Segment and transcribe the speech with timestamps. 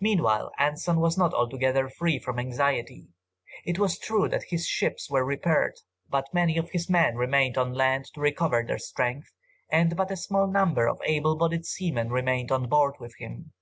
[0.00, 3.08] Meanwhile Anson was not altogether free from anxiety.
[3.66, 5.74] It was true that his ships were repaired,
[6.08, 9.28] but many of his men remained on land to recover their strength,
[9.70, 13.52] and but a small number of able bodied seamen remained on board with him.